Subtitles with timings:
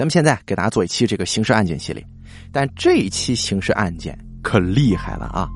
[0.00, 2.02] 咱们现在给大家做一期这个刑事案件系列，
[2.50, 5.46] 但这一期刑事案件可厉害了啊！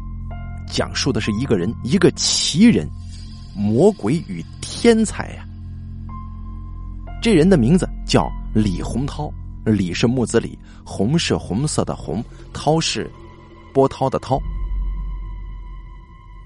[0.68, 2.86] 讲述的是一个人，一个奇人，
[3.56, 5.46] 魔鬼与天才呀。
[7.22, 9.32] 这人的名字叫李洪涛，
[9.64, 12.22] 李是木子李，红是红色的红，
[12.52, 13.10] 涛是
[13.72, 14.38] 波涛的涛。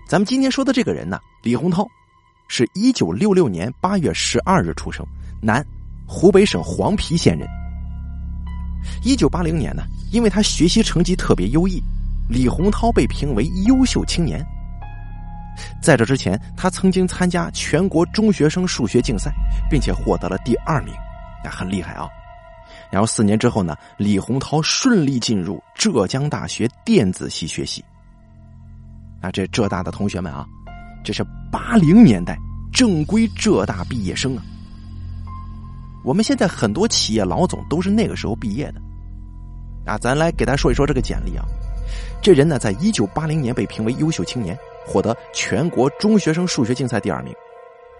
[0.07, 1.85] 咱们今天说的这个人呢，李洪涛，
[2.47, 5.05] 是一九六六年八月十二日出生，
[5.43, 5.67] 男，
[6.07, 7.49] 湖北省黄陂县人。
[9.03, 11.83] 一九八零年呢，因为他学习成绩特别优异，
[12.29, 14.45] 李洪涛被评为优秀青年。
[15.83, 19.33] 在这之前，他曾经参加全国中学生数学竞赛，
[19.69, 20.95] 并且获得了第二名，
[21.43, 22.09] 那很厉害啊。
[22.91, 27.85] 然后四年之后呢，李洪涛顺利进入浙江大学电子系学习。
[29.21, 30.47] 啊，这浙大的同学们啊，
[31.03, 32.39] 这是八零年代
[32.73, 34.43] 正规浙大毕业生啊。
[36.05, 38.81] 我们现在很多企业老总都是那个时候毕业的。
[39.85, 41.45] 啊，咱来给大家说一说这个简历啊。
[42.23, 44.59] 这人呢，在一九八零年被评为优秀青年。
[44.91, 47.31] 获得全国中学生数学竞赛第二名，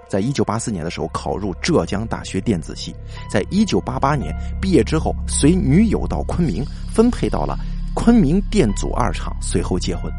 [0.09, 2.95] 在一九八四年的时候考入浙江大学电子系，
[3.31, 7.59] 在一九八八年毕业之后，随女友到昆明，分配到了
[7.95, 10.11] 昆明电阻二厂，随后结婚。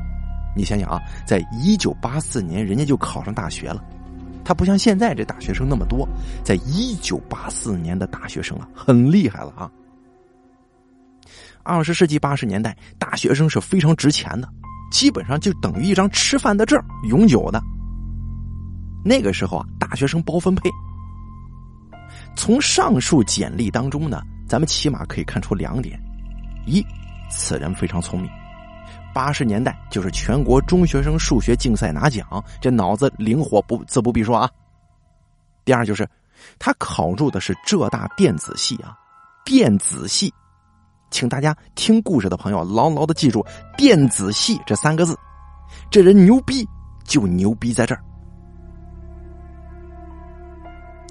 [0.56, 3.84] 你想想啊，在一九八四年人家就考上大学了，
[4.50, 6.10] 他不像现在这大学生那么多，
[6.44, 9.70] 在一九八四年的大学生啊，很厉害了啊。
[11.62, 14.50] 二十世纪八十年代，大学生是非常值钱的。
[14.90, 17.62] 基本上就等于一张吃饭的证，永久的。
[19.06, 20.68] 那个时候啊，大学生包分配。
[22.36, 26.02] 从上述简历当中呢，咱们起码可以看出两点：
[26.66, 26.84] 一，
[27.30, 28.32] 此人非常聪明，
[29.14, 34.50] 八十年代就是全国中学生数学竞赛拿奖，这脑子灵活不自不必说啊。
[35.66, 36.08] 第二就是，
[36.58, 38.98] 他考入的是浙大电子系啊，
[39.44, 40.34] 电子系。
[41.12, 43.44] 请大家听故事的朋友牢牢的记住
[43.76, 45.18] “电子系”这三个字，
[45.90, 46.68] 这人牛逼
[47.04, 48.04] 就牛逼在这儿。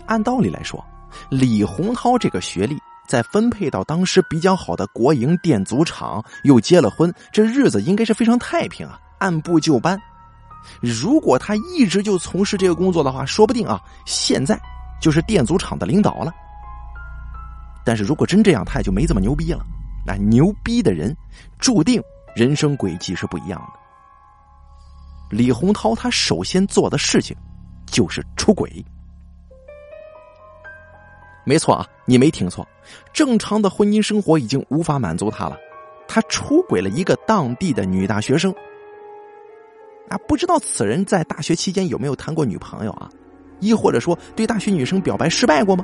[0.06, 0.83] 按道理来说，
[1.28, 2.78] 李洪涛这个学历，
[3.09, 9.99] 再分配到当时比较好的国营电阻厂，又结了婚，这日子应该是非常太平啊，按部就班。
[10.81, 14.61] 如果他一直就从事这个工作的话，说不定啊，现在
[15.01, 16.33] 就是电阻厂的领导了。
[17.85, 19.65] 但是如果真这样，他也就没这么牛逼了。
[20.07, 21.17] 那牛逼的人，
[21.59, 22.03] 注定
[22.37, 25.37] 人生轨迹是不一样的。
[25.37, 27.35] 李洪涛他首先做的事情，
[27.87, 28.85] 就是出轨。
[31.49, 32.69] 没错啊，你没听错，
[33.11, 35.57] 正常的婚姻生活已经无法满足他了，
[36.07, 38.55] 他出轨了一个当地的女大学生。
[40.11, 43.09] 啊，不知道此人在大学期间有没有谈过女朋友啊？
[43.61, 45.83] 亦或者说对大学女生表白失败过吗？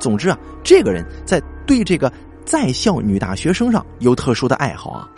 [0.00, 2.12] 总之啊，这个人在对这个。
[2.46, 5.08] 在校女大学生上有特殊的爱好啊，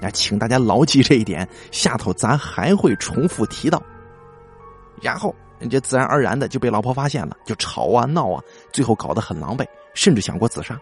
[0.00, 3.80] 那请大家牢记这一点，下头咱还会重复提到。
[5.00, 8.42] 然后人家自然而然的就被老婆发现了，就吵啊闹啊，
[8.72, 9.64] 最后搞得很狼狈，
[9.94, 10.76] 甚至想过自杀。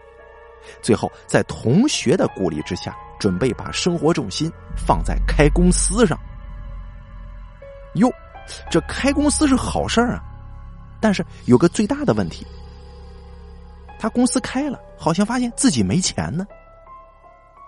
[0.81, 6.17] 最后在同学的鼓励之下，准备把生活重心放在开公司上。
[7.93, 8.11] 哟，
[8.71, 10.23] 这开公司是好事儿啊，
[10.99, 12.43] 但是有个最大的问题。
[13.99, 16.43] 他公司开了，好像发现自己没钱呢。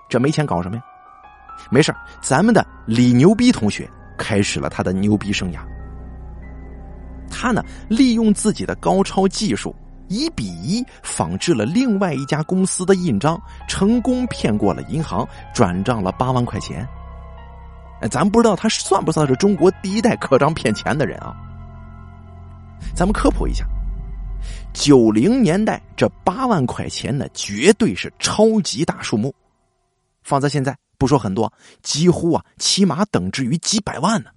[0.09, 0.83] 这没钱搞什么呀？
[1.69, 3.87] 没事咱们的李牛逼同学
[4.17, 5.59] 开始了他的牛逼生涯。
[7.33, 9.75] 他呢，利用自己的高超技术，
[10.07, 16.87] 一比一仿制了另外一家公司的印章，成功骗过了银行，转账了八万块钱。
[18.11, 21.33] 咱不知道他算不算是中国第一代刻章骗钱的人啊？
[22.93, 23.65] 咱们科普一下。
[24.73, 29.33] 九零年代这八万块钱呢，绝对是超级大数目，
[30.21, 31.51] 放在现在不说很多，
[31.81, 34.29] 几乎啊，起码等值于几百万呢。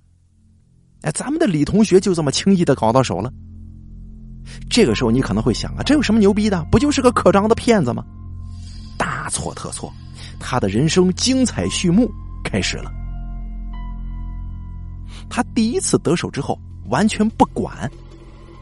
[1.02, 3.32] 哎，咱们的李同学就这么轻易的搞到手了。
[4.70, 6.64] 这个时候你可能会想啊，这有什么牛逼的？
[6.70, 8.04] 不就是个刻章的骗子吗？
[8.96, 9.92] 大错特错，
[10.38, 12.10] 他的人生精彩序幕
[12.44, 12.90] 开始了。
[15.28, 17.90] 他第一次得手之后，完全不管。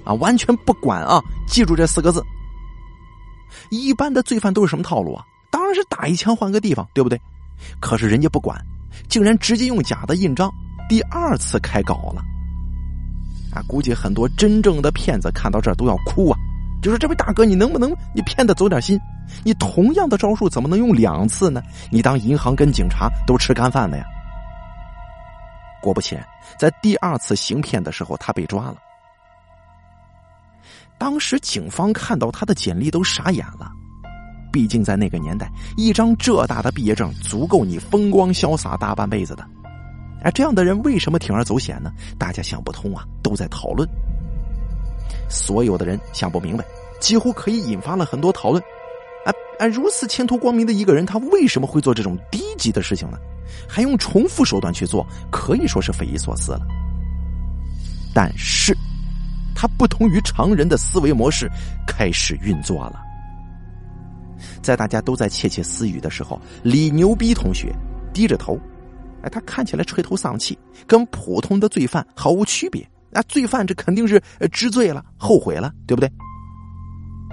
[0.04, 1.18] 啊，完全不管啊！
[1.46, 2.22] 记住这四个字。
[3.70, 5.24] 一般的罪犯都是什么套路啊？
[5.50, 7.18] 当然是打一枪换个地方，对不对？
[7.80, 8.62] 可是人家不管，
[9.08, 10.52] 竟然直接用假的印章，
[10.90, 12.22] 第二次开搞了。
[13.54, 16.38] 啊，估计很多真正的骗子看到这儿都要哭啊！
[16.82, 19.00] 就说这位大哥，你能不能你骗的走点心？
[19.42, 21.62] 你同样的招数怎么能用两次呢？
[21.90, 24.04] 你当银行跟警察都吃干饭的呀？
[25.80, 26.26] 果不其然，
[26.58, 28.76] 在第二次行骗的时候，他被抓了。
[30.98, 33.70] 当时警方看到他的简历都傻眼了，
[34.52, 39.46] 毕竟在那个年代，一张这大的毕业证足够你风光潇洒大半辈子的。
[40.24, 41.92] 而这样的人为什么铤而走险呢？
[42.18, 43.86] 大家想不通啊，都在讨论。
[45.28, 46.64] 所有的人想不明白，
[46.98, 48.62] 几乎可以引发了很多讨论。
[49.26, 49.66] 啊啊！
[49.66, 53.18] 如此前途光明的一个人，他为什么会做这种低级的事情呢？
[53.68, 56.60] 还用重复手段去做，可以说是匪夷所思了。
[58.14, 58.76] 但是，
[59.54, 61.50] 他不同于常人的思维模式
[61.86, 63.00] 开始运作了。
[64.62, 67.74] 在大家都在窃窃私语的时候，李牛逼同学
[68.12, 68.58] 低着头。
[69.24, 70.56] 哎，他看起来垂头丧气，
[70.86, 72.86] 跟普通的罪犯毫无区别。
[73.10, 74.22] 那罪犯这肯定是
[74.52, 76.10] 知罪了，后悔了，对不对？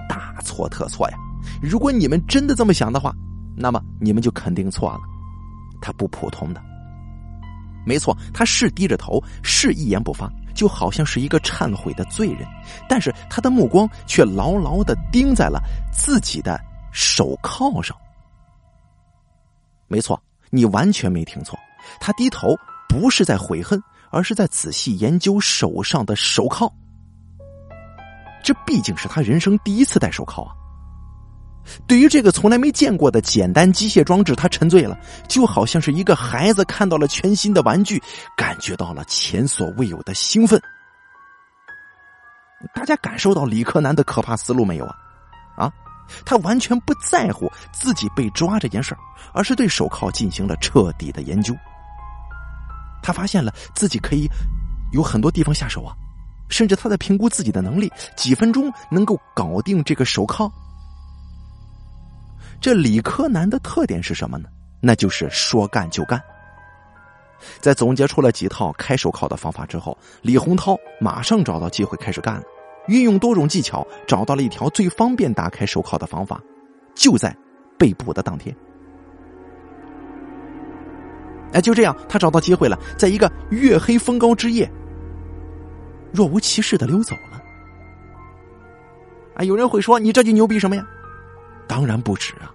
[0.08, 1.18] 大错特错呀！
[1.60, 3.14] 如果你们真的这么想的话，
[3.56, 5.00] 那么你们就肯定错了。
[5.82, 6.62] 他不普通的，
[7.84, 12.46] 没错，他是低着头，是一言不发，就好像是一个忏悔的罪人。
[12.88, 15.60] 但是他的目光却牢牢的盯在了
[15.92, 16.58] 自己的
[16.92, 17.94] 手铐上。
[19.88, 20.18] 没错，
[20.48, 21.58] 你完全没听错。
[22.00, 22.56] 他低头
[22.88, 26.72] 不是在悔恨，而是在仔细研究手上的手铐。
[28.42, 30.52] 这毕竟是他人生第一次戴手铐啊！
[31.86, 34.98] 对于这个从来没见过的简单机械装置，他沉醉了，
[35.28, 38.02] 就好像是一个孩子看到了全新的玩具，
[38.36, 40.60] 感觉到了前所未有的兴奋。
[42.74, 44.96] 大家感受到李克南的可怕思路没有啊？
[45.56, 45.72] 啊，
[46.24, 48.98] 他完全不在乎自己被抓这件事儿，
[49.32, 51.54] 而是对手铐进行了彻底的研究。
[53.02, 54.28] 他发现了自己可以
[54.92, 55.94] 有很多地方下手啊，
[56.48, 60.50] 甚至他在评估自己的能力，几分钟能够搞定这个手铐。
[62.60, 64.48] 这李科男的特点是什么呢？
[64.80, 66.22] 那就是说干就干。
[67.60, 72.42] 在总结出了几套开手铐的方法之后，李洪涛马上找到机会开始干了，
[72.86, 76.40] 运用多种技巧找到了一条最方便打开手铐的方法，
[76.94, 77.36] 就在
[77.76, 78.54] 被捕的当天。
[81.52, 84.70] 哎，就这样，他找到机会了，在一个月黑风高之夜，
[86.12, 87.42] 若无其事的溜走了。
[89.36, 90.86] 哎，有人会说，你这就牛逼什么呀？
[91.66, 92.52] 当然不止啊！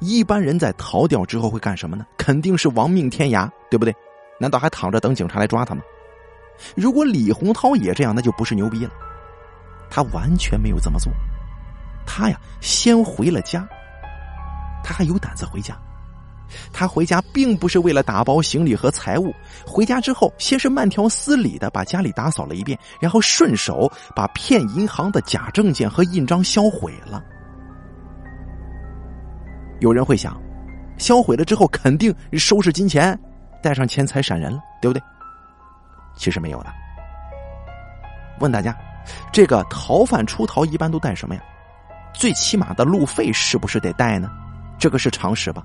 [0.00, 2.04] 一般人在逃掉之后会干什么呢？
[2.16, 3.94] 肯定是亡命天涯，对不对？
[4.40, 5.82] 难道还躺着等警察来抓他吗？
[6.74, 8.90] 如果李洪涛也这样，那就不是牛逼了。
[9.88, 11.12] 他完全没有这么做，
[12.06, 13.66] 他呀，先回了家。
[14.82, 15.76] 他还有胆子回家。
[16.72, 19.34] 他回家并不是为了打包行李和财物，
[19.66, 27.22] 回家之后先是慢条斯理的把家里打扫了一遍，然后顺手把骗银行的假证件和印章销毁了。
[29.80, 30.40] 有人会想，
[30.96, 33.18] 销毁了之后肯定收拾金钱，
[33.62, 35.02] 带上钱财闪人了，对不对？
[36.16, 36.72] 其实没有的。
[38.40, 38.76] 问大家，
[39.32, 41.42] 这个逃犯出逃一般都带什么呀？
[42.14, 44.30] 最起码的路费是不是得带呢？
[44.78, 45.62] 这个是常识吧？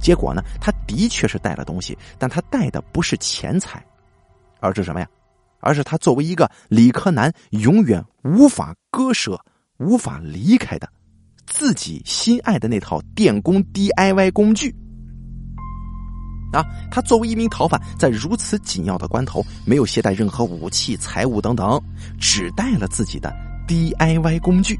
[0.00, 0.42] 结果呢？
[0.60, 3.84] 他的确是带了东西，但他带的不是钱财，
[4.60, 5.06] 而是什么呀？
[5.60, 9.40] 而是他作为一个理科男永远无法割舍、
[9.78, 10.86] 无法离开的
[11.46, 14.74] 自己心爱的那套电工 DIY 工具。
[16.52, 21.82] 啊，他作为一名逃犯，在如此紧要的关头，没有携带任何武器、财物等等，
[22.20, 23.34] 只带了自己的
[23.66, 24.78] DIY 工具。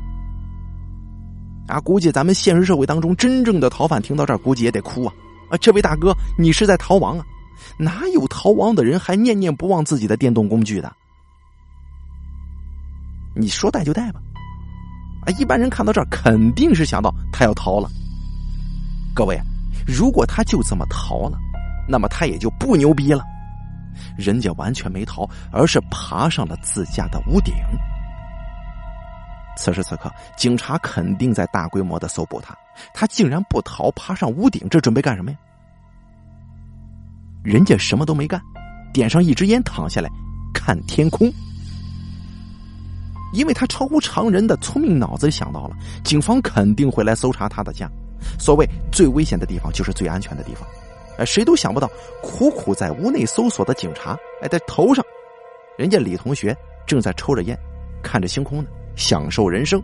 [1.67, 5.15] 啊，估计咱们现实社会当中真正的逃犯听到这儿，估计也得哭啊！
[5.51, 7.25] 啊，这位大哥，你是在逃亡啊？
[7.79, 10.93] 哪有逃亡的人还念念不忘自己的电动工具的？
[13.35, 14.21] 你说带就带吧。
[15.27, 17.89] 啊，一般人看到这儿，肯定是想到他要逃了。
[19.15, 19.41] 各位，
[19.87, 21.39] 如果他就这么逃了，
[21.89, 23.25] 那么他也就不牛逼了。
[24.19, 27.55] 人家完全没逃，而是爬上了自家的屋顶。
[29.57, 32.57] 此时此刻，警察肯定在大规模的搜捕他。
[32.93, 35.39] 他竟然不逃，爬上屋顶，这准备干什么呀？
[37.43, 38.41] 人家什么都没干，
[38.93, 40.11] 点上一支烟，躺下来
[40.53, 41.31] 看天空。
[43.33, 47.91] 因为他超乎常人的聪明脑子想到了，警方肯定会来搜查他的家。
[48.39, 50.67] 所谓最危险的地方，就是最安全的地方。
[51.19, 51.91] 哎，谁都想不到，
[52.23, 55.05] 苦苦在屋内搜索的警察，哎，在头上，
[55.77, 56.57] 人家李同学
[56.87, 57.59] 正在抽着烟，
[58.03, 58.71] 看着星空呢。
[58.97, 59.83] 享受人生，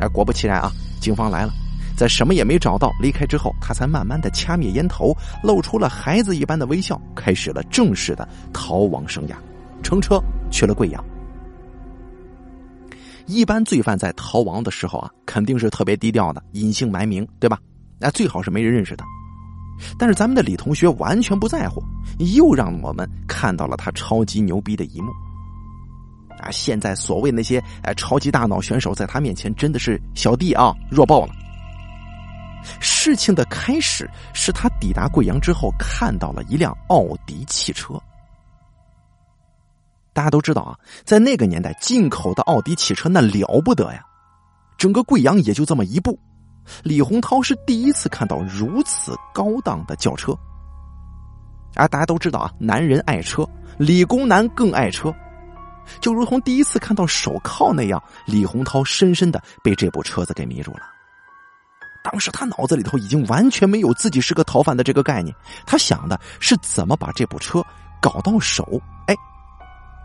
[0.00, 0.70] 哎，果不其然啊！
[1.00, 1.52] 警方来了，
[1.96, 9.34] 在什么也没找到离开之后，他才慢慢的掐灭烟头，露出了孩子一般的微笑，开始了正式的逃亡生涯，
[9.82, 10.18] 乘车
[10.50, 11.04] 去了贵阳。
[13.26, 17.58] 一般罪犯在逃亡的时候啊，肯定是特别低调的，隐姓埋名，对吧？
[17.98, 19.04] 那最好是没人认识他。
[19.98, 21.82] 但是咱们的李同学完全不在乎，
[22.34, 25.10] 又让我们看到了他超级牛逼的一幕。
[26.40, 31.32] 啊，现在所谓那些哎超级大脑选手，在他面前真的是小弟啊，弱爆了。
[32.80, 38.00] 事情的开始是他抵达贵阳之后，看到了一辆奥迪汽车。
[40.14, 44.02] 大家都知道啊，在那个年代，进口的奥迪汽车那了不得呀，
[44.78, 46.18] 整个贵阳也就这么一部。
[46.82, 50.32] 李洪涛是第一次看到如此高档的轿车。
[51.74, 55.12] 啊，大家都知道啊，男人爱车，理工男更爱车，
[56.00, 60.82] 就如同第一次看到手铐那样，李洪涛深深的被这部车子给迷住了。
[62.02, 67.64] 当时他脑子里头已经完全没有自己是个逃犯的这个概念，他想的是怎么把这部车
[68.00, 69.14] 搞到手，哎，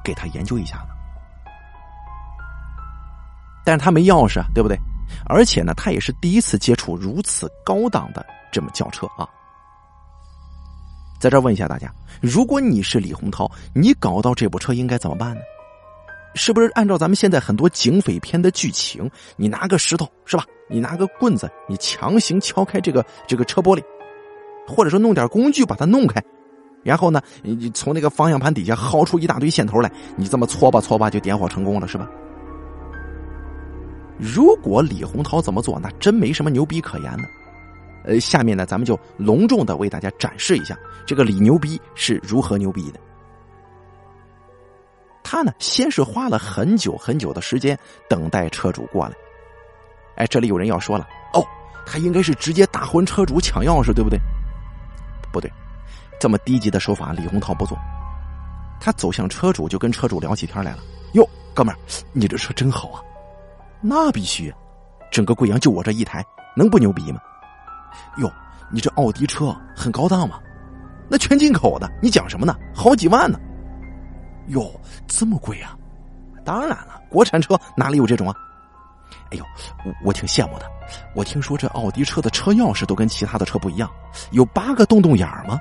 [0.03, 0.89] 给他研究一下呢。
[3.65, 4.79] 但是他没钥匙啊，对不对？
[5.25, 9.27] 而且呢，他也是第一次接触如此高档的这么轿车啊。
[11.19, 15.41] 在这问一下大家，如果你是李洪涛，你搞到这部车应该怎么办呢？
[16.35, 20.45] 是不是按照咱们现在很多警匪片的剧情，你拿个石头是吧？
[20.69, 23.83] 你拿个棍子，你强行敲开这个这个车玻璃，
[24.67, 26.23] 或者说弄点工具把它弄开，
[26.83, 32.07] 然后呢，你从那个方向盘底下薅出一大堆线头来，你这么搓吧搓吧就点火成功了是吧？
[34.17, 37.23] 如果李洪涛怎么做，那真没什么牛逼可言的。
[38.03, 42.99] 呃，下面呢，咱们就隆重的为大家展示一下这个李牛逼是如何牛逼的。
[45.31, 47.77] 他呢，先是花了很久很久的时间
[48.09, 49.13] 等待车主过来。
[50.15, 51.45] 哎，这里有人要说了，哦，
[51.85, 54.19] 他应该是直接打昏车主抢钥匙，对不对？
[55.31, 55.47] 不对，
[56.19, 57.77] 这么低级的手法，李洪涛不做。
[58.79, 60.79] 他走向车主，就跟车主聊起天来了。
[61.13, 61.77] 哟，哥们儿，
[62.11, 62.99] 你这车真好啊！
[63.81, 64.51] 那必须，
[65.11, 67.19] 整个贵阳就我这一台，能不牛逼吗？
[68.17, 68.33] 哟，
[68.71, 70.39] 你这奥迪车很高档吗？
[71.07, 72.55] 那全进口的，你讲什么呢？
[72.73, 73.39] 好几万呢！
[74.49, 74.71] 哟，
[75.07, 75.77] 这么贵啊！
[76.43, 78.35] 当然了，国产车哪里有这种啊？
[79.31, 79.45] 哎呦，
[79.85, 80.65] 我我挺羡慕的。
[81.15, 83.89] 我听说这奥迪车的车钥匙都跟其他的车不一样，
[84.31, 85.59] 有八个洞洞眼儿吗？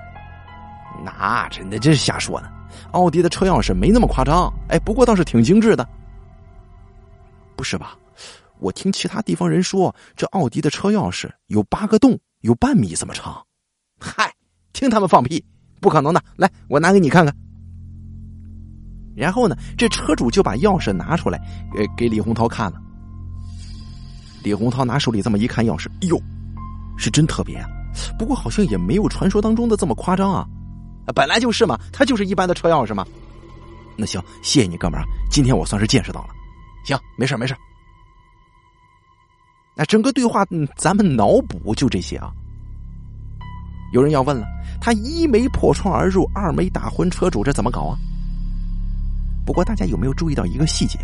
[1.05, 2.51] 那真的这是瞎说呢。
[2.93, 5.87] 奥迪的车钥匙没那么夸张，哎，不过倒是挺精致的。
[7.57, 7.97] 不是吧？
[8.59, 13.45] 我听其他地方人说，这奥迪的车钥匙有八个洞，有半米这么长。
[14.01, 14.33] 嗨，
[14.73, 15.45] 听他们放屁，
[15.81, 16.23] 不可能的。
[16.37, 17.35] 来，我拿给你看看。
[19.19, 21.41] 然后呢，这车主就把钥匙拿出来，
[21.75, 22.81] 给给李洪涛看了。
[24.45, 26.17] 李洪涛拿手里这么一看，钥匙，哟，
[26.97, 27.69] 是真特别啊！
[28.17, 30.47] 不过好像也没有传说当中的这么夸张啊。
[31.15, 33.05] 本来就是嘛，它就是一般的车钥匙嘛。
[33.97, 36.29] 那行，谢谢你哥们儿，今天我算是见识到了。
[36.85, 37.57] 行，没事没事。
[39.75, 42.31] 那整个对话，嗯，咱们脑补就这些啊。
[43.93, 44.47] 有人要问了，
[44.81, 47.99] 他一没破窗而入，二没打昏车主，这怎么搞啊？
[49.49, 50.99] 不过大家有没有注意到一个细节，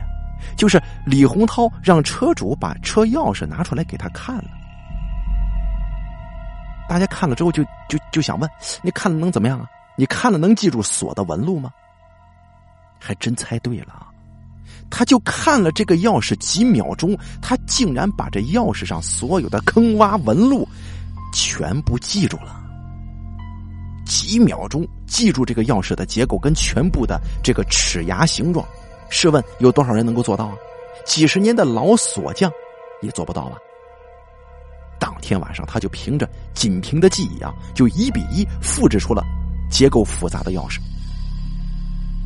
[0.55, 4.51] 就是李洪涛让车主把车钥匙拿出来给他看了。
[6.87, 8.51] 大家看了之后就就就想问：
[8.83, 9.67] 你看了能怎么样啊？
[9.97, 11.71] 你看了能记住锁的纹路吗？
[13.01, 14.09] 还真猜对了啊！
[14.91, 20.69] 他就看了这个钥匙几秒钟，他竟然把这钥匙上所有的坑洼纹路
[21.33, 22.63] 全部记住了。
[24.15, 28.65] 几秒钟记住这个钥匙的结构跟全部的这个齿牙形状，
[29.11, 30.55] 试问有多少人能够做到啊？
[31.05, 32.49] 几十年的老锁匠
[33.03, 33.59] 也做不到吧？
[35.01, 39.25] 当天晚上，他就凭着仅凭的记忆啊，就一比一复制出了
[39.69, 40.79] 结构复杂的钥匙。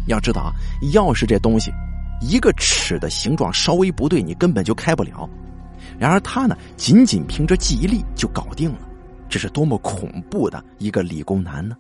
[0.07, 0.53] 要知道啊，
[0.93, 1.73] 钥匙这东西，
[2.21, 5.27] 一个齿的形状稍微不对，你根本就开不了。
[5.99, 8.81] 然而他呢，仅仅凭着记忆力就搞定了。
[9.29, 11.77] 这是多么恐怖的一个理工男呢！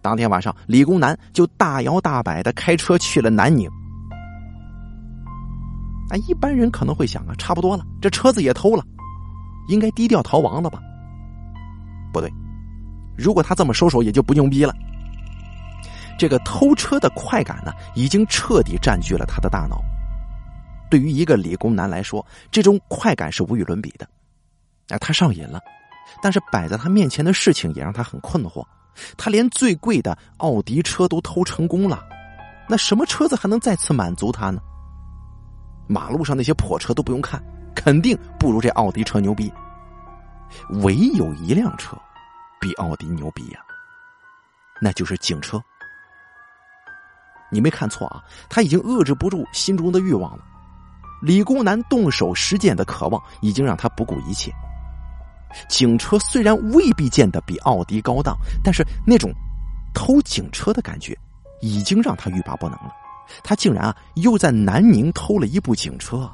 [0.00, 3.68] 当天晚上，理工男就大摇大摆的开车去了南宁。
[6.10, 8.84] 啊，一般人可能会想啊，差不多了，这车子也偷了，
[9.68, 10.80] 应该低调逃亡了吧？
[12.12, 12.30] 不对，
[13.16, 14.74] 如果他这么收手，也就不牛逼了。
[16.18, 19.80] 这个偷车的快感呢，已经彻底占据了他的大脑。
[20.90, 24.06] 对于一个理工男来说，这种快感是无与伦比的。
[24.92, 25.60] 啊，他上瘾了，
[26.22, 28.64] 但是摆在他面前的事情也让他很困惑。
[29.16, 32.04] 他连最贵的奥迪车都偷成功了，
[32.68, 34.60] 那什么车子还能再次满足他呢？
[35.88, 37.42] 马路上那些破车都不用看，
[37.74, 39.52] 肯定不如这奥迪车牛逼。
[40.82, 41.96] 唯有一辆车
[42.60, 43.60] 比奥迪牛逼呀，
[44.80, 45.58] 那就是警车。
[47.50, 50.44] 你没看错啊，他已经遏制不住心中的欲望了。
[51.22, 54.52] 理工男动手实践的渴望已经让他不顾一切。
[55.68, 59.32] 警车虽然未必见得比奥迪高档，但是那种
[59.94, 61.16] 偷警车的感觉
[61.60, 62.92] 已经让他欲罢不能了。
[63.42, 66.30] 他竟然啊又在南宁偷了一部警车。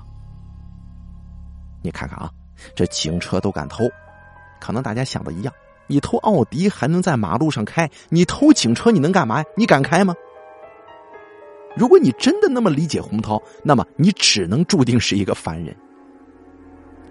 [1.83, 2.31] 你看看啊，
[2.75, 3.85] 这警车都敢偷，
[4.61, 5.55] 可能大家想的一样，
[5.87, 9.45] 你偷奥迪还能在马路上开，你偷警车你能干嘛呀？
[9.57, 10.15] 你敢开吗？
[11.77, 15.77] 如果你真的那么理解洪涛，那么你只能注定是一个凡人。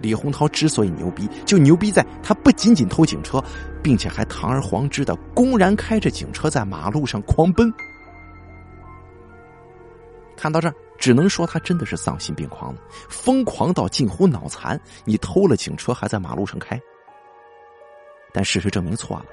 [0.00, 3.42] 李洪涛之所以牛逼，就牛逼在他不仅仅偷警车，
[3.82, 7.72] 并且还堂而皇之的公然开着警车在马路上狂奔。
[10.36, 14.80] 看到这儿，只能说他真的是丧心病狂了，疯狂到近乎脑残。
[15.04, 16.80] 你偷了警车还在马路上开，
[18.32, 19.24] 但事实证明错了。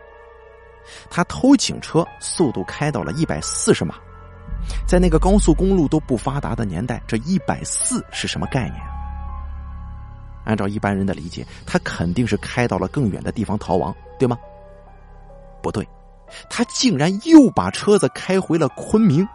[1.10, 3.96] 他偷警车速度开到了一百四十码，
[4.88, 8.95] 在那个高速公路都不发达的年代，这一百四是什么概念？
[10.46, 14.38] 按照一般人的理解，他肯定是开到了更远的地方逃亡，对吗？
[15.62, 15.88] 不对，
[16.50, 19.28] 他竟然又把车子开回了昆明。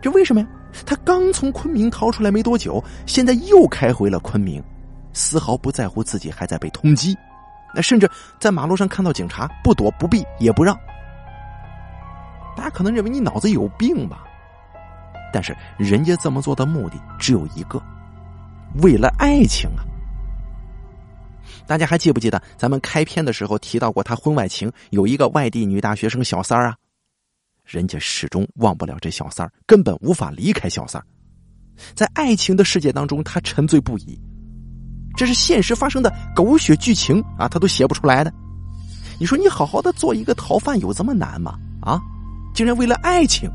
[0.00, 0.46] 这为什么呀？
[0.86, 4.62] 他刚从昆明逃出来没多久，现在又开回了昆明，
[5.12, 7.14] 丝毫不在乎自己还在被通缉，
[7.74, 10.78] 那甚至在马路上看到警察，不躲不避也不让。
[12.56, 14.24] 大家可能认为你脑子有病吧？
[15.32, 17.82] 但是人家这么做的目的只有一个。
[18.82, 19.84] 为了爱情啊！
[21.66, 26.76] 大家还记不记得咱们开篇的时候提到过他婚外情有一个外地女大学生小三儿啊？
[27.64, 31.04] 人家始终忘不了这小三儿，根本无法离开小三儿，
[31.94, 34.18] 在爱情的世界当中，他沉醉不已。
[35.16, 38.32] 这是现实发生的狗血剧情啊，他都写不出来的。
[39.18, 41.58] 你说你好好的做一个逃犯有这么难吗？
[41.82, 42.00] 啊，
[42.54, 43.50] 竟然为了爱情！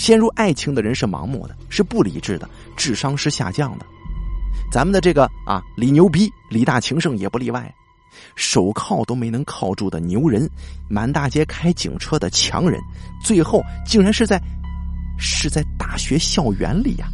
[0.00, 3.84] 陷入爱情的人是盲目的，是不理智的，智商是下降的。
[4.72, 7.70] 咱们的这个啊，李牛逼，李大情圣也不例外。
[8.34, 10.48] 手铐都没能铐住的牛人，
[10.88, 12.80] 满大街开警车的强人，
[13.22, 14.40] 最后竟然是在
[15.18, 17.06] 是在大学校园里呀！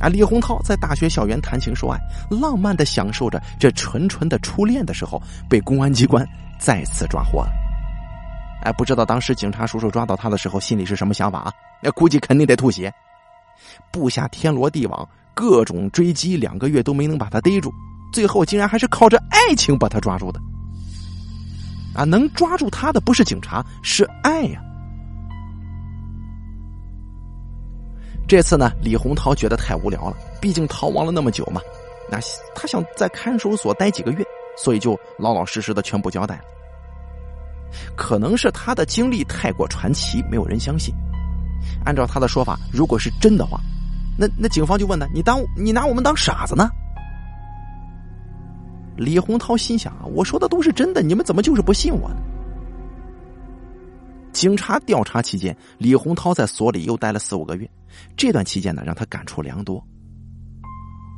[0.00, 1.98] 啊，李洪涛在大学校园谈情说爱，
[2.30, 6.28] 浪漫的享受着这纯纯的初恋的时候，被公安机关
[6.60, 7.63] 再次抓获了。
[8.64, 11.52] 哎，不知道当时警察叔叔抓到他的时候心里是什么想法啊？
[11.82, 12.92] 那估计肯定得吐血。
[13.92, 17.70] 布下天罗地网，各种追击，两个月都没能把他逮住，
[18.12, 20.40] 最后竟然还是靠着爱情把他抓住的。
[21.94, 24.60] 啊，能抓住他的不是警察，是爱呀。
[28.26, 31.60] 这次呢，李洪涛觉得太无聊了，毕竟逃亡了那么久嘛，
[32.10, 32.18] 那
[32.54, 34.24] 他想在看守所待几个月，
[34.56, 36.42] 所以就老老实实的全部交代了。
[37.96, 40.94] 可能是他的经历太过传奇，没有人相信。
[41.84, 43.60] 按照他的说法，如果是真的话，
[44.18, 46.68] 那那警方就问他：“你当你拿我们当傻子呢？”
[48.96, 52.16] 李洪涛心想啊，我说的都是真的，你们怎么就是不信我呢？
[54.32, 57.68] 警察调查期间，李洪涛在所里又待了四五个月，
[58.16, 59.84] 这段期间呢，让他感触良多。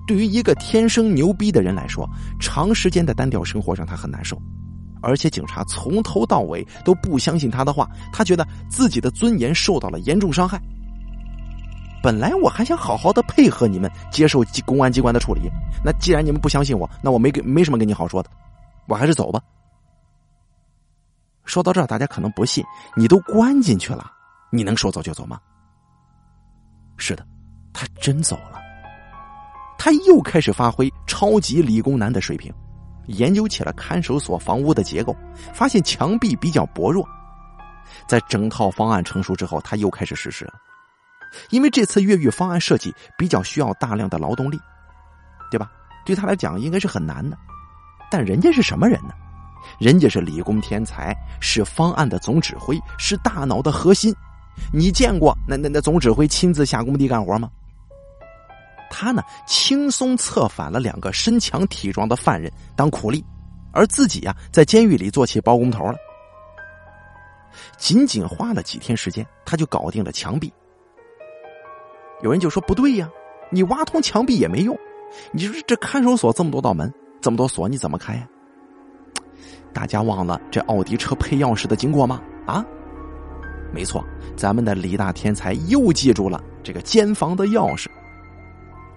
[0.07, 2.09] 对于一个天生牛逼的人来说，
[2.41, 4.41] 长时间的单调生活让他很难受。
[5.01, 10.61] 而且警察从头到尾都不相信他的话，他觉得自己的尊严受到了严重伤害。
[12.03, 15.51] 本来我还想好好的配合你们接受公安机关的处理，
[15.85, 18.31] 那既然你们不相信我，那我没给没什么跟你好说的，
[18.87, 19.41] 我还是走吧。
[21.45, 22.65] 说到这儿，大家可能不信，
[22.97, 24.13] 你都关进去了，
[24.51, 25.41] 你能说走就走吗？
[26.97, 27.27] 是的，
[27.73, 28.61] 他真走了，
[29.79, 32.53] 他又开始发挥超级理工男的水平。
[33.07, 35.17] 研究起了看守所房屋的结构，
[35.53, 37.07] 发现墙壁比较薄弱。
[38.07, 40.55] 在整套方案成熟之后，他又开始实施了。
[41.51, 44.59] 因为这次越狱方案设计比较需要大量的劳动力，
[45.51, 45.71] 对吧？
[46.05, 47.37] 对他来讲应该是很难的。
[48.11, 49.15] 但人家是什么人呢？
[49.81, 54.15] 人家是理工天才，是方案的总指挥，是大脑的核心。
[54.73, 57.51] 你见过那那那总指挥亲自下工地干活吗？
[58.91, 63.25] 他呢，轻松策反了两个身强体壮的犯人当苦力，
[63.73, 65.97] 而自己呀，在监狱里做起包工头了。
[67.79, 70.53] 仅仅花了几天时间，他就搞定了墙壁。
[72.23, 73.09] 有人就说：“不对呀，
[73.51, 74.77] 你挖通墙壁也没用。
[75.33, 78.27] 你说这看守所这么多道门，这么多锁，你怎么开呀？”
[79.73, 82.23] 大家忘了这奥迪车配钥匙的经过吗？
[82.47, 82.65] 啊，
[83.73, 84.03] 没错，
[84.37, 87.89] 咱们的李大天才又记住了这个监房的钥匙。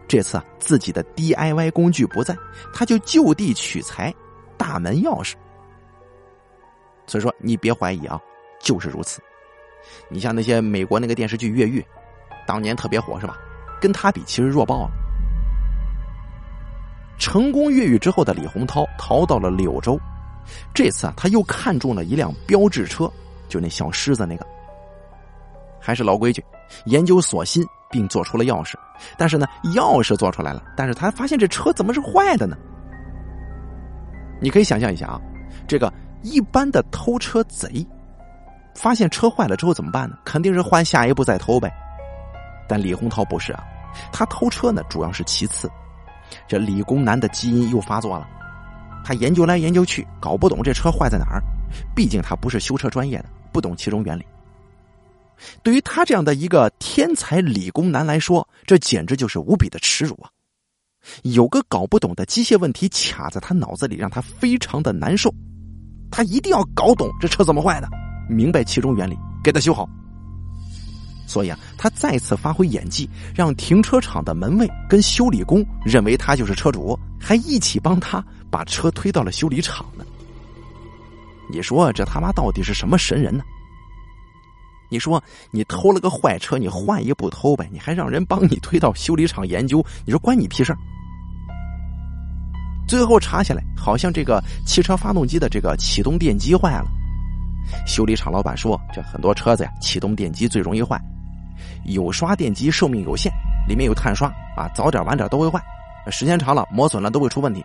[0.09, 2.35] 这次啊，自己的 DIY 工具不在，
[2.73, 4.13] 他就就地取材
[4.57, 5.35] 大门钥匙。
[7.05, 8.19] 所以说，你别怀疑啊，
[8.59, 9.21] 就是如此。
[10.09, 11.79] 你像那些美国那个电视剧《越狱》，
[12.47, 13.37] 当年特别火是吧？
[13.79, 14.91] 跟他比，其实弱爆了。
[17.19, 19.99] 成功越狱之后的李洪涛逃到了柳州，
[20.73, 23.11] 这次啊，他又看中了一辆标致车，
[23.47, 24.47] 就那小狮子那个。
[25.79, 26.43] 还是老规矩，
[26.85, 28.75] 研究锁芯，并做出了钥匙。
[29.17, 32.57] 但是呢，钥匙做出来了，但是他发现这车怎么是坏的呢？
[34.41, 35.21] 你可以想象一下啊，
[35.67, 37.85] 这个一般的偷车贼，
[38.75, 40.17] 发现车坏了之后怎么办呢？
[40.23, 41.71] 肯定是换下一步再偷呗。
[42.67, 43.63] 但李洪涛不是啊，
[44.11, 45.69] 他偷车呢主要是其次。
[46.47, 48.27] 这理工男的基因又发作了，
[49.03, 51.41] 他研究来研究去，搞不懂这车坏在哪儿。
[51.95, 54.25] 毕竟他不是修车专业的，不懂其中原理。
[55.63, 60.29] 对于他这样的一个天才理工男来说，这简直就是无比的耻辱啊！
[61.23, 65.33] 有个搞不懂的机械问题卡在他脑子里，让他非常的难受。
[66.11, 67.87] 他一定要搞懂这车怎么坏的，
[68.29, 69.87] 明白其中原理，给他修好。
[71.25, 80.03] 所以啊，他再次发挥演技，让停车场的门卫跟修理工认为他就是车主，还一起帮他把车推到了修理厂呢。
[81.51, 83.43] 你说这他妈到底是什么神人呢？
[84.89, 90.75] 你说你偷了个坏车，你换一部偷呗，你还让人帮你推到修理厂研究，你说关你屁事
[92.87, 96.87] 最后查下来，好像这个汽车发动机的这个启动电机坏了。
[97.85, 100.99] 修理厂老板说，这很多车子呀，启动电机最容易坏。
[101.85, 103.31] 有刷电机寿命有限，
[103.67, 105.61] 里面有碳刷啊，早点晚点都会坏，
[106.09, 107.63] 时间长了磨损了都会出问题。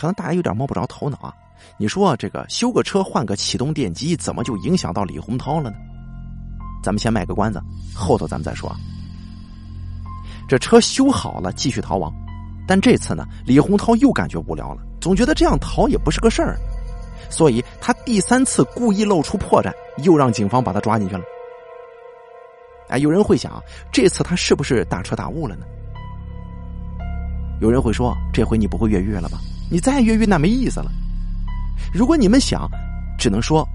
[0.00, 1.34] 可能大家有点摸不着头脑啊。
[1.76, 5.76] 你说这个修个车换个启动电机，怎么就影响到李洪涛了呢？
[6.82, 7.60] 咱们先卖个关子，
[7.94, 8.74] 后头咱们再说。
[10.48, 12.10] 这车修好了，继续逃亡。
[12.66, 16.56] 但这次呢，李洪涛又感觉无聊了，总觉得这样逃也不是个事儿，
[17.28, 21.22] 所以他第三次故意露出破绽，又让警方把他抓进去了。
[22.88, 25.66] 哎，有人会想，这次他是不是大彻大悟了呢？
[27.60, 29.38] 有人会说，这回你不会越狱了吧？
[29.70, 30.90] 你再越狱那没意思了。
[31.92, 32.68] 如果你们想，
[33.18, 33.66] 只能说，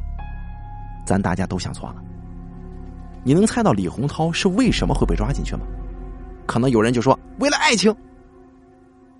[1.05, 2.03] 咱大家都想错了。
[3.23, 5.61] 你能猜到李洪涛是为什么会被抓进去吗？
[6.45, 7.95] 可能有人就说为了爱情。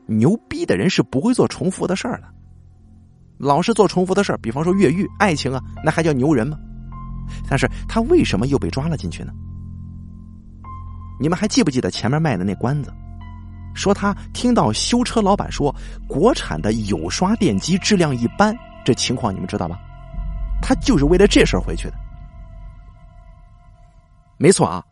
[0.05, 2.27] 牛逼的人是不会做重复的事儿的，
[3.39, 6.55] 老是做重复的事儿，比方说越狱、爱情啊，那还叫牛人吗？
[7.49, 9.33] 但是他为什么又被抓了进去呢？
[11.19, 12.93] 你们还记不记得前面卖的那关子？
[13.75, 15.75] 说他听到修车老板说
[16.07, 18.55] 国产的有刷电机质量一般。
[18.83, 19.77] 这情况你们知道吧？
[20.61, 21.93] 他就是为了这事儿回去的。
[24.37, 24.83] 没错啊，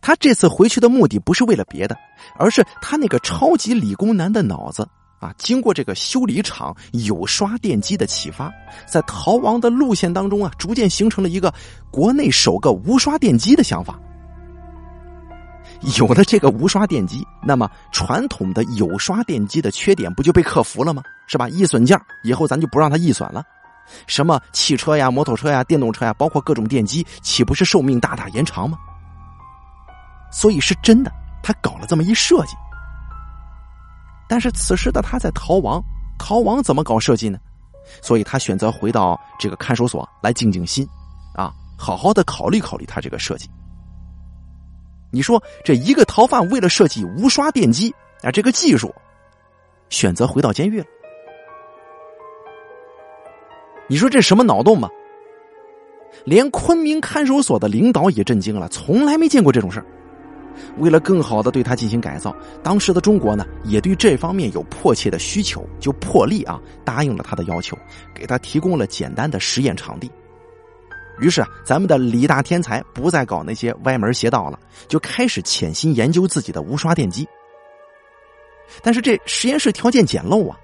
[0.00, 1.96] 他这次回去的目的不是为了别的，
[2.38, 8.52] 而是他那个超级理工男的脑子啊，经过这个修理厂有刷电机的启发，
[8.86, 11.52] 在逃亡的路线当中啊，逐渐形成了一个
[11.90, 13.98] 国内首个无刷电机的想法。
[15.98, 21.02] 有了这个无刷电机，那么传统的有刷电机的缺点不就被克服了吗？
[21.26, 21.48] 是吧？
[21.48, 23.42] 易损件以后咱就不让它易损了。
[24.06, 28.76] 什么汽车呀、摩托车呀、电动车呀，包括各种电机，岂不是寿命大大延长吗？
[30.30, 31.12] 所以是真的，
[31.42, 32.54] 他搞了这么一设计。
[34.28, 35.82] 但是此时的他在逃亡，
[36.18, 37.38] 逃亡怎么搞设计呢？
[38.02, 40.86] 所以他选择回到这个看守所来静静心，
[41.34, 43.48] 啊，好好的考虑考虑他这个设计。
[45.10, 48.94] 你说这一个逃犯为了设计无刷电机啊，这个技术，
[49.88, 50.86] 选择回到监狱了。
[53.88, 54.88] 你说这什么脑洞吧？
[56.24, 59.82] 连昆明看守所的领导也震惊了，从来没见过这种事
[60.76, 67.78] 为了更好的对他进行改造，当时的中国呢，也对这方面有迫切的需求，就破例啊答应了他的要求，
[68.12, 70.10] 给他提供了简单的实验场地。
[71.20, 77.28] 于是啊，咱们的李大天才不再搞那些歪门邪道了，就开始潜心研究自己的无刷电机。
[78.82, 80.56] 但是这实验室条件简陋啊，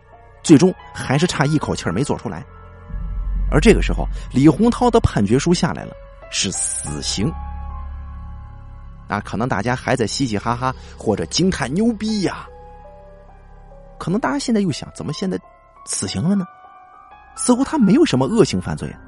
[0.42, 2.44] 最终还是差一口气没做出来。
[3.50, 5.92] 而这个时候，李洪涛的判决书下来了，
[6.30, 7.32] 是死刑。
[9.08, 12.46] 啊，可能大家还在嘻嘻哈哈或者惊叹牛逼呀。
[13.98, 15.38] 可能大家现在又想，怎么现在
[15.86, 16.44] 死刑了呢？
[17.36, 19.00] 似乎他没有什么恶性犯罪啊。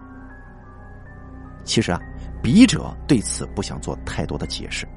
[1.66, 2.00] 其实啊，
[2.42, 4.88] 笔者对此不想做太多的解释。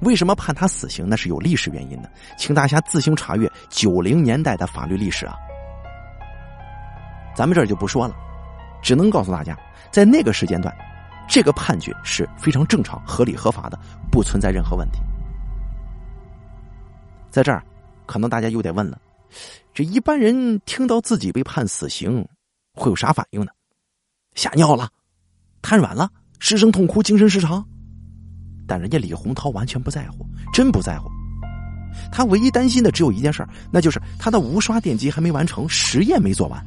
[0.00, 1.06] 为什么判他死刑？
[1.08, 5.36] 那是有历史原因的，请大家自行查阅九零年代的法律历史啊。
[7.36, 8.16] 咱们这儿就不说了，
[8.82, 9.56] 只能告诉大家，
[9.92, 10.74] 在那个时间段，
[11.28, 13.78] 这个判决是非常正常、合理、合法的，
[14.10, 14.98] 不存在任何问题。
[17.30, 17.62] 在这儿，
[18.06, 19.00] 可能大家又得问了：
[19.72, 22.26] 这一般人听到自己被判死刑，
[22.74, 23.52] 会有啥反应呢？
[24.34, 24.88] 吓尿了？
[25.68, 27.62] 瘫软了，失声痛哭，精神失常。
[28.66, 31.10] 但人家李洪涛完全不在乎，真不在乎。
[32.10, 36.64] 他唯一担心的只有一件事，那就是他的无刷电机还没完成，实验没做完。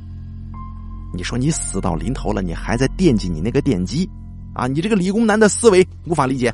[1.16, 4.08] 你说你死到临头了，你还在惦记你那个电机，
[4.54, 6.54] 啊，你这个理工男的思维无法理解。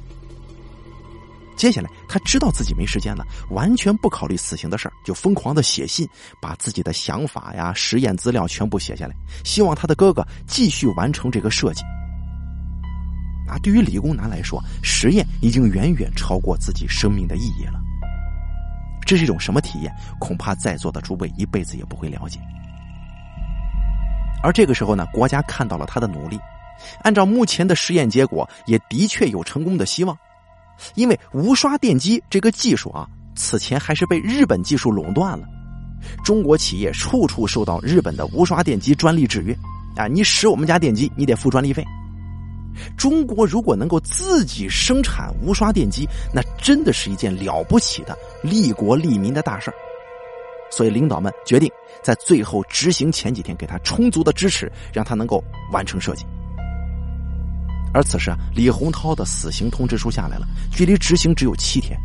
[1.57, 6.07] 接下来，他知道自己没时间了，完全不考虑死刑的事儿，就疯狂的写信，
[6.41, 11.83] 把自己的想法呀、实验资料全部写下来，希望他的哥哥继续完成这个设计。
[13.47, 17.79] 啊，对于理工男来说，实验已经远远超过自己生命的意义了。
[19.05, 19.93] 这是一种什么体验？
[20.19, 22.39] 恐怕在座的诸位一辈子也不会了解。
[24.43, 26.37] 而这个时候呢，国家看到了他的努力，
[27.03, 30.17] 按照目前的实验结果，也的确有成功的希望。
[30.95, 35.47] 因为无刷电机这个技术啊，此前还是被日本技术垄断了，
[36.23, 39.57] 中国企业处处受到日本的无刷电机专利制约
[39.95, 40.05] 啊！
[40.07, 41.83] 你使我们家电机，你得付专利费。
[42.97, 49.73] 中国如果能够自己生产无刷电机，那真的是一件了不起的利国利民的大事儿
[50.69, 51.71] 所以领导们决定
[52.03, 56.25] 在最后执行前几天给他充足的支持，让他能够完成设计。
[57.93, 61.97] 而此时啊，李洪涛的死刑通知书下来了，距离执行只有七天。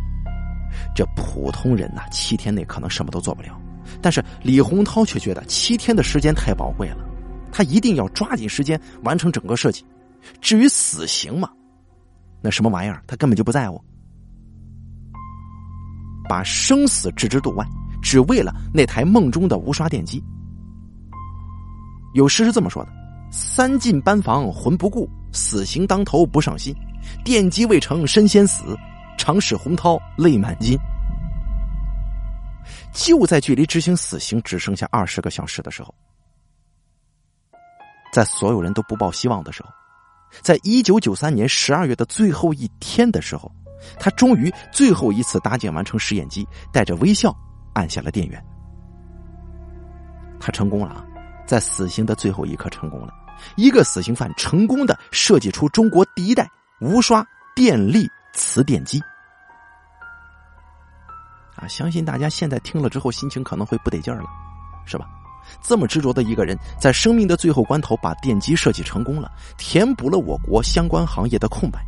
[0.95, 3.61] 这普通人呐，七天内可能什么都做不了，
[4.01, 6.99] 但是李洪涛却觉得七天的时间太宝贵了，
[7.51, 9.85] 他一定要抓紧时间完成整个设计。
[10.41, 11.51] 至于死刑嘛，
[12.41, 13.83] 那什么玩意儿，他根本就不在乎，
[16.29, 17.67] 把生死置之度外，
[18.03, 20.23] 只为了那台梦中的无刷电机。
[22.15, 22.93] 有诗是这么说的
[23.33, 26.75] ：“三进班房魂不顾。”死刑当头不上心，
[27.25, 28.77] 电击未成身先死，
[29.17, 30.79] 常使洪涛泪满襟。
[32.93, 35.95] 就在距离执行死刑只剩下二十个小时的时候，
[38.13, 39.71] 在所有人都不抱希望的时候，
[40.41, 43.51] 在一九九三年十二月的最后一天的时候，
[43.99, 47.37] 他终于最后一次搭建完成实验机，带着微笑
[47.75, 48.43] 按下了电源。
[50.41, 51.05] 他成功了啊，
[51.47, 53.13] 在死刑的最后一刻成功了。
[53.57, 56.49] 一个死刑犯成功的设计出中国第一代
[56.81, 59.01] 无刷电力磁电机，
[61.57, 61.67] 啊！
[61.69, 64.27] 相信大家现在听了之后，心情可能会不得劲儿了，
[64.87, 65.07] 是吧？
[65.61, 71.81] 这么执着的一个人，在生命的最后关头把电机设计成功了，填补了我国相关行业的空白。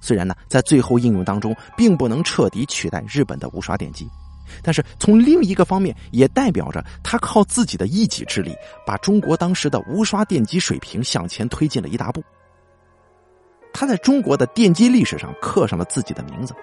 [0.00, 4.08] 虽然呢，在最后应用当中，并不能彻底取代日本的无刷电机。
[4.62, 8.54] 但是从另一个方面，也代表着他靠自己的一己之力，
[8.86, 12.22] 把中国当时的无刷电机水平向前推进了一大步。
[13.74, 16.54] 他在中国的电机历史上刻上了自己的名字。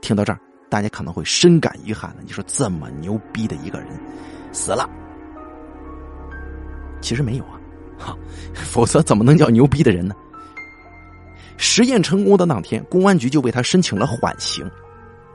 [0.00, 0.40] 听到这儿，
[0.72, 2.22] 大家可能会深感遗憾的。
[2.22, 3.88] 你说这么牛逼的一个人
[4.52, 4.88] 死了，
[7.02, 7.60] 其实没有啊，
[7.98, 8.16] 哈，
[8.54, 10.14] 否则怎么能叫牛逼的人呢？
[11.58, 14.64] 实验成功的当天，公安局就为他申请了缓刑，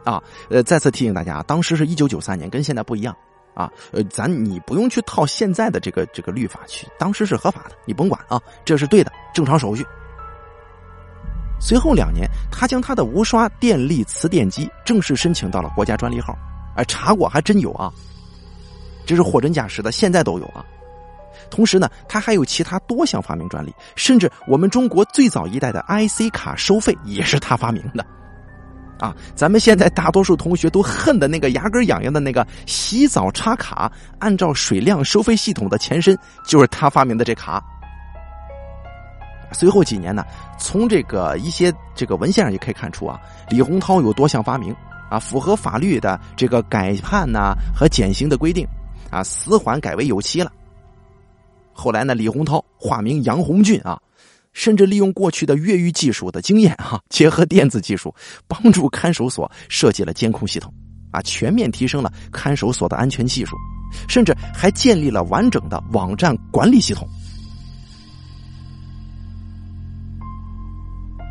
[0.04, 0.20] 啊，
[0.50, 3.16] 呃，再次提醒大家，当时是一九九三年，跟现在不一样，
[3.54, 9.86] 啊，呃，咱你不用去套现在的这个这个律法去，当时是合法的，你甭管啊，这是对的，正常手续。
[11.60, 16.38] 随后两年，他将他的无刷电力磁电机正式申请到了国家专利号，
[16.76, 17.92] 哎，查过还真有啊，
[19.06, 20.64] 这是货真价实的，现在都有啊。
[21.50, 28.06] 同时呢，他还有其他多项发明专利，甚至我们中国最早一代的 IC 卡收费也是他发明的，
[29.00, 37.64] 啊，咱们现在大多数同学都恨的那个牙根痒痒的那个洗澡插卡，按照水量收费系统的前身就是他发明的这卡。
[39.52, 40.24] 随后几年呢，
[40.60, 44.76] 从这个一些这个文献上也可以看出啊，李洪涛有多项发明
[45.10, 48.68] 啊，符合法律的这个改判呐和减刑的规定
[49.10, 50.52] 啊，死缓改为有期了。
[51.74, 54.00] 后来呢，李洪涛化名杨红俊啊，
[54.52, 58.14] 甚至利用过去的越狱技术的经验啊，结合电子技术，
[58.48, 60.74] 帮助看守所设计了监控系统，
[61.12, 63.56] 啊，全面提升了看守所的安全技术，
[64.10, 67.08] 甚至还建立了完整的网站管理系统。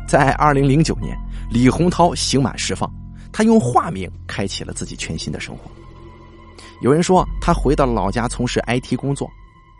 [0.07, 1.17] 在二零零九年，
[1.49, 2.89] 李洪涛刑满释放，
[3.31, 5.69] 他用化名开启了自己全新的生活。
[6.81, 9.29] 有人说，他回到老家从事 IT 工作。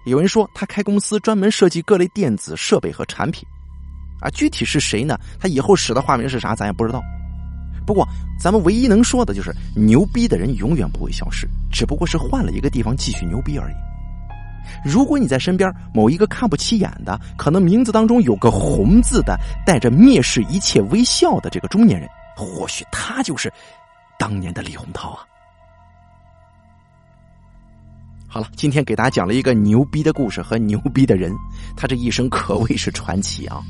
[0.05, 3.47] 有人说他开公司专门设计各类电子设备和产品，
[4.19, 5.17] 啊，具体是谁呢？
[5.39, 7.01] 他以后使的化名是啥，咱也不知道。
[7.85, 8.05] 不过，
[8.37, 13.75] 咱们唯一能说的就是，牛逼的人永远不会消失，只不过是换了一个地方继续牛逼而已。
[14.83, 23.51] 如果你在身边某一个看不起眼的，可能名字当中有个“红”字的，带着蔑视一切微笑的这个中年人，或许他就是
[24.19, 25.25] 当年的李洪涛啊。
[28.27, 31.33] 好了，今天给大家讲了一个牛逼的故事和牛逼的人，
[31.75, 33.63] 他这一生可谓是传奇啊！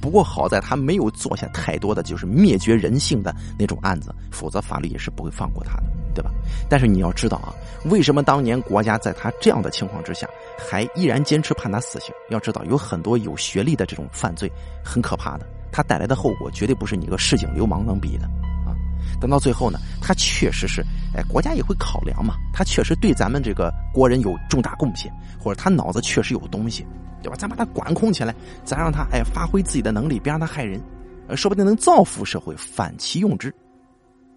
[0.00, 5.84] 不过好在他没有做下太多的就是灭绝人性的那种案子，否则法律也是不会放过他的，
[6.14, 6.30] 对吧？
[6.68, 7.52] 但是你要知道啊，
[7.84, 12.14] 为什么当年国家在他这样的情况之下还依然坚持判他死刑？
[12.30, 14.50] 要知道有很多有学历的这种犯罪
[14.82, 18.24] 很可怕的，他带来的后果绝对不是你个市井流氓能比的
[18.66, 18.72] 啊！
[19.20, 20.82] 等到最后呢，他确实是，
[21.14, 26.86] 哎，国家也会考量嘛，他确实对咱们这个国人有重大贡献，或者他脑子确实有东西。
[27.22, 27.36] 对吧？
[27.38, 30.80] 咱把他管控起来，咱让他哎发挥自己的能力，别让他害人，
[31.28, 33.54] 呃，说不定能造福社会，反其用之，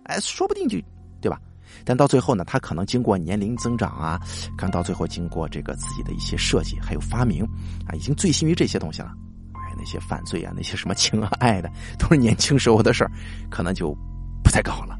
[0.03, 0.77] 哎，说不定就
[1.21, 1.39] 对吧？
[1.85, 4.19] 但到最后呢，他可能经过年龄增长啊，
[4.57, 7.45] 看到最后经过这个自己的一些设计还有发明
[7.87, 9.13] 啊，已经醉心于这些东西了。
[9.53, 13.11] 哎，那些犯罪啊，那些什么情啊 爱的，都是年轻时候的事儿，
[13.49, 13.95] 可能就
[14.43, 14.99] 不再搞了。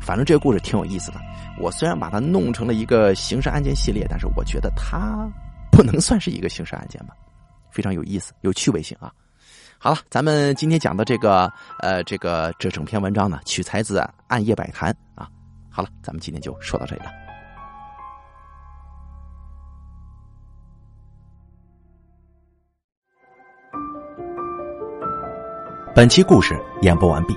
[0.00, 1.20] 反正这个故事挺有意思的。
[1.58, 5.28] 我虽然把它弄成了一个刑事案件系列，但是我觉得它。
[5.72, 7.12] 不能算是一个刑事案件吧，
[7.70, 9.12] 非常有意思，有趣味性啊！
[9.76, 15.28] 好了，咱们今天讲的这个呃，这个这整篇文章呢，取材自《暗夜百谈》啊。
[15.70, 17.10] 好了，咱们今天就说到这里了。
[25.94, 27.36] 本期故事演播完毕，